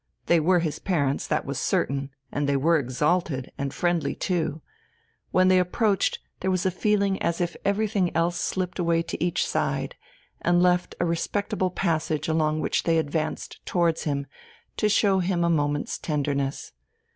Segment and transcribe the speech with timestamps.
[0.25, 4.63] They were his parents, that was certain, and they were exalted, and friendly too.
[5.29, 9.47] When they approached there was a feeling as if everything else slipped away to each
[9.47, 9.93] side,
[10.41, 14.25] and left a respectable passage along which they advanced towards him
[14.77, 16.71] to show him a moment's tenderness.